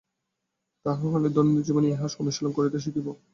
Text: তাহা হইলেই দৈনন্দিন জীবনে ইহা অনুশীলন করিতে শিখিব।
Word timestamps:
তাহা 0.85 1.03
হইলেই 1.03 1.33
দৈনন্দিন 1.35 1.65
জীবনে 1.67 1.87
ইহা 1.89 2.07
অনুশীলন 2.21 2.51
করিতে 2.53 2.77
শিখিব। 2.83 3.07